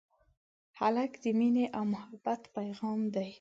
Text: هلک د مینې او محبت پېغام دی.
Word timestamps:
هلک 0.79 1.11
د 1.23 1.25
مینې 1.39 1.65
او 1.77 1.83
محبت 1.93 2.41
پېغام 2.55 3.01
دی. 3.15 3.29